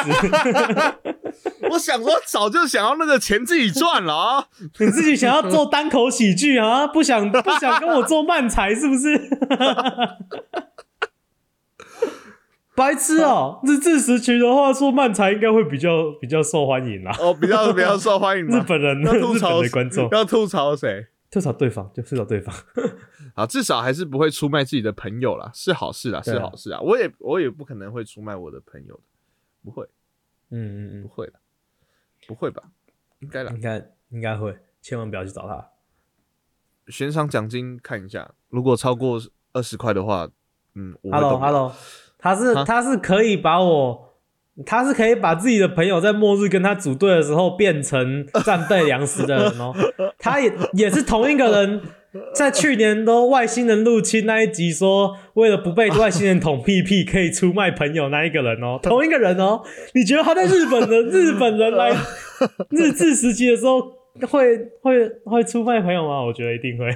[1.71, 4.47] 我想说，早就想要那个钱自己赚了啊！
[4.81, 6.87] 你自己想要做单口喜剧啊？
[6.89, 9.19] 不想不想跟我做漫才是不是？
[12.75, 17.13] 白痴哦、日治时期的话，做漫才应该会比较比较受欢迎啦。
[17.19, 21.07] 哦，比较比较受欢迎日本人要日本吐槽的观众要吐槽谁？
[21.31, 22.55] 吐槽对方就吐槽对方，
[23.39, 26.81] 啊，至少还是不会出卖自己的朋友啦，是好事啦，是好事啊。
[26.81, 29.03] 我也我也不可能会出卖我的朋友的，
[29.63, 29.85] 不会
[30.51, 31.35] 嗯嗯嗯，不会的，
[32.27, 32.65] 不会吧？
[33.21, 33.53] 应该啦。
[33.53, 35.69] 应该应该会，千万不要去找他。
[36.89, 39.21] 悬赏奖金看一下，如果超过
[39.53, 40.29] 二十块的话，
[40.75, 41.73] 嗯，Hello Hello，
[42.19, 44.15] 他是他是可以把我，
[44.67, 49.73] 他是可以把自己的朋友在末日跟他组队的时候变成战备粮食的人哦。
[50.19, 51.83] 他也也是同一个人，
[52.35, 59.63] 在去年都外星人入侵那一集说，为了不被外星人捅屁屁，可以出卖朋友那一个人哦， 同一个人哦。
[59.95, 61.95] 你觉得他在日本的 日本人来
[62.71, 63.81] 日治时期的时候
[64.27, 66.25] 会会会出卖朋友吗？
[66.25, 66.89] 我觉得一定会。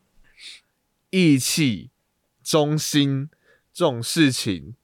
[1.10, 1.90] 义气、
[2.44, 3.30] 忠心
[3.72, 4.74] 这种事情，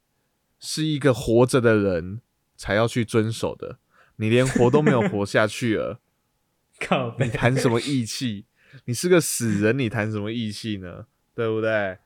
[0.58, 2.20] 是一个活着的人
[2.56, 3.78] 才要去遵守的。
[4.16, 6.00] 你连活都没有活下去了，
[6.80, 8.46] 靠你谈什么义气？
[8.84, 11.06] 你是个死人，你谈什么义气呢？
[11.34, 11.98] 对不对？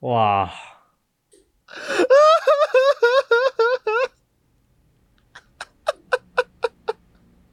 [0.00, 0.50] 哇！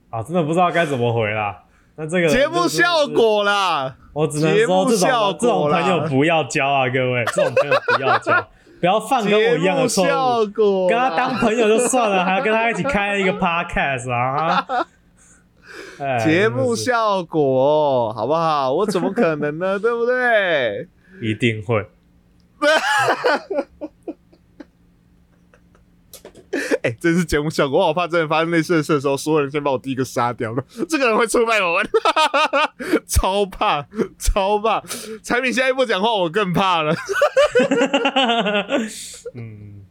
[0.10, 1.64] 啊，真的不知道该怎么回啦。
[1.96, 10.08] 那这个节目效，果啦，我只能节说这种这种朋友不要交啊，各位，这种朋友不要交，不要犯跟我一样的错误。
[10.88, 14.66] 跟他当朋友就算了，还要跟他一起开一个 podcast 啊！
[16.00, 18.74] 哎节目效果，好不好？
[18.74, 19.78] 我怎么可能呢？
[19.80, 20.88] 对不对？
[21.22, 21.86] 一定会。
[26.82, 30.64] 哎、这是节目效果，我好怕真的发生类似的事的时候，所有人先把我第一个杀掉了。
[30.88, 31.88] 这个人会出卖我们，
[33.06, 33.86] 超怕，
[34.18, 34.82] 超怕。
[35.22, 36.96] 产品现在不讲话，我更怕了。
[39.36, 39.86] 嗯，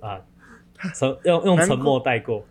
[0.00, 0.20] 啊，
[0.94, 2.44] 沉用用沉默带过。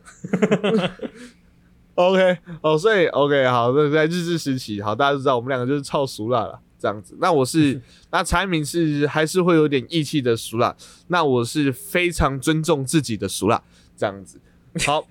[1.96, 7.18] OK，哦，所以 OK，好，那在日治时期，好，大家都知道我们两个就是超熟辣了，这样子。
[7.20, 7.82] 那我是，
[8.12, 10.76] 那产品是还是会有点义气的熟辣，
[11.08, 13.62] 那我是非常尊重自己的熟辣，
[13.96, 14.40] 这样子。
[14.86, 15.08] 好，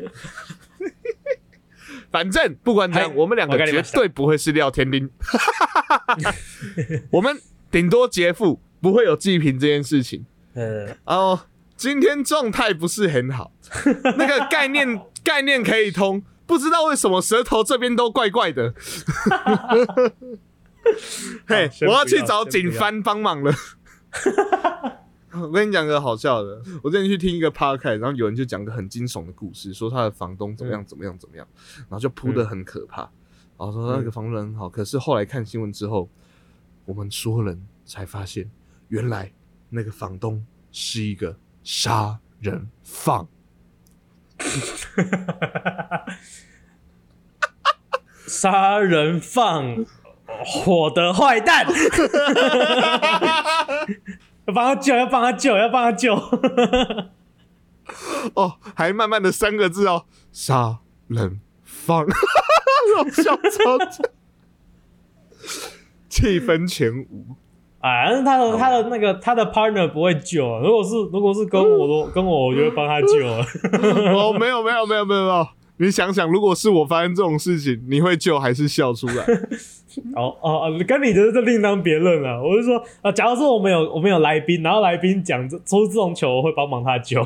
[2.12, 5.08] 反正不管怎样，我们两个绝对不会是廖天丁，
[7.10, 10.26] 我们顶多劫富，不会有济贫这件事情。
[10.52, 11.40] 嗯，哦，
[11.76, 13.52] 今天状态不是很好，
[14.18, 18.74] 那个概念概念可以通，不知道为什么舌头这边都怪怪的。
[21.46, 23.52] 嘿我要去找警方帮忙了。
[25.33, 31.44] 我跟你讲个好笑的，我之前去听一个 podcast，然后有人就讲个很惊悚的故事，说他的房东怎么样怎么样怎么样，
[31.76, 33.00] 然后就铺的很可怕，
[33.59, 36.09] 然后说那个房东很好，可是后来看新闻之后，
[36.85, 38.48] 我们所有人才发现，
[38.88, 39.33] 原来
[39.70, 43.26] 那个房东是一个杀人犯。
[48.26, 49.84] 杀人放
[50.26, 51.66] 火的坏蛋，
[54.46, 56.14] 要帮他救，要帮他救，要帮他救。
[58.34, 64.10] 哦，还慢慢的三个字哦，杀人犯，我笑超久，
[66.08, 67.37] 气氛全无。
[67.85, 70.58] 哎，但是他的他的那个他的 partner 不会救啊。
[70.64, 73.44] 如果是如果是跟我的跟我，我就会帮他救了。
[74.16, 79.22] 哦，没有没有没有没有没有，你想想，如果是我发生这种事情，你会救还是笑出来？
[80.16, 82.42] 哦哦哦，跟你的这另当别论了。
[82.42, 87.20] 我是说啊，假如说我们有我们有来宾，然后来宾讲这出这种球，我会帮忙他救，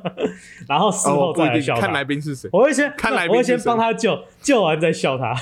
[0.68, 1.80] 然后事后再来笑他。
[1.80, 2.50] 看来宾是谁。
[2.52, 5.34] 我会先看来宾我会先帮他救，救完再笑他。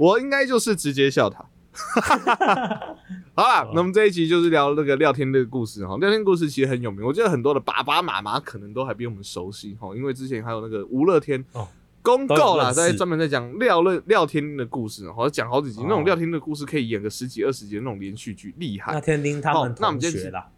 [0.00, 1.44] 我应该就是直接笑他。
[3.34, 5.96] 好啦，那么这一集就是聊那个廖天的故事哈。
[5.98, 11.68] 廖天故事其实很有名，我觉得很多的爸爸妈妈可能都还比我们熟悉哈，因为之前还有那个吴乐天哦
[12.02, 19.00] 公都有购啦，在专门在讲廖乐廖天的故事，好像讲好几集，哦那种廖天的故事可以演个十几二十集的那种连续剧，厉害那。
[19.00, 20.48] 天丁他好们那我们今天同学啦，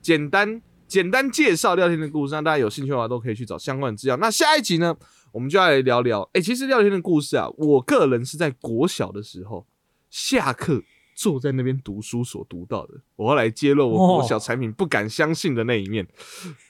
[0.00, 4.16] 简单简单介绍廖天的故事，让大家有兴趣的话都可以去找相关的资料。
[4.18, 4.96] 那下一集呢，
[5.32, 9.66] 我们就要来聊聊，哎、其实廖天的故事啊，我个人是在国小的时候
[10.14, 10.80] 下课
[11.16, 16.06] 坐在那边读书所读到的，我要来揭露我国小产品不敢相信的那一面。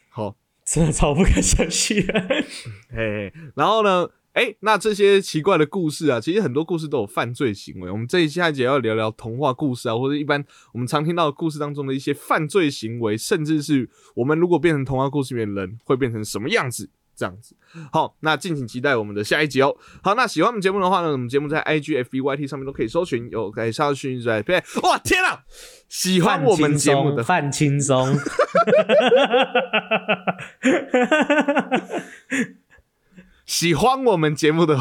[0.09, 0.35] 好，
[0.65, 2.03] 真的超不敢相信。
[2.91, 4.09] 嘿，然后呢？
[4.33, 7.89] 哎、那这些奇怪的故事啊，其实很多故事都有犯罪行为。
[7.89, 16.91] 我们这一下一节要聊聊童话故事啊，或者一般我们常听到的故事当中的一些犯罪行为，甚至是我们如果变成童话故事里面的人，会变成什么样子？
[17.17, 17.57] 这样子。
[17.93, 19.77] 好，那敬请期待我们的下一集哦。
[20.03, 24.63] 好，那喜欢我们节目的话呢，我们节目在 IG、FB、YT 上面都可以搜寻，有可以上去在对。
[24.83, 25.45] 哇，天啊！
[25.89, 28.17] 喜欢我们节目的范轻松，
[33.47, 34.77] 喜欢我们节目的，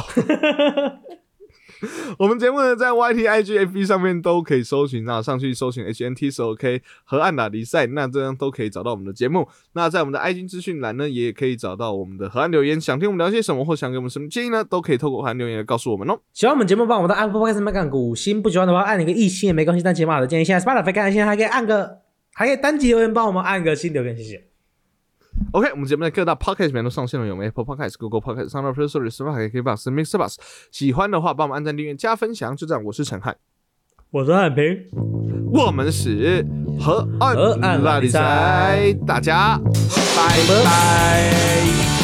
[2.18, 9.48] 我们节目呢在 YT、IG、FB 上面都可以搜寻，那上去搜寻 HNT 是 OK 河岸打比赛，那这样都可以找到我们的节目。
[9.74, 16.20] 那在我们的 IG 资讯栏呢，也可以找到我们的河岸留言，想听我们聊些什么，或想给我们什么建议呢，都可以透过河岸留言来告诉我们哦。
[16.34, 19.84] 喜欢我们节目，帮我们到 Apple Podcast 上面按个五星；不喜欢的话，按一个一星也没关系。
[19.84, 22.00] 但起码好的建议，现在 Spotify 看，现在还可以按个，
[22.34, 24.53] 还可以单击留言帮我们按个新留言，谢谢。
[25.52, 30.36] OK，我们节目在各大 Podcast 平台都上线了，有 Apple Podcast、Google Podcast、Sound Play Store、Spotify、KBox、Mixer Bus。
[30.72, 32.56] 喜欢的话，帮我们按赞、订阅、加分享。
[32.56, 33.36] 就这样，我是陈汉，
[34.10, 34.64] 我是汉平，
[35.52, 36.44] 我们是
[36.80, 39.60] 河河岸岸拉力拉力赛赛，大家
[40.16, 42.03] 拜拜。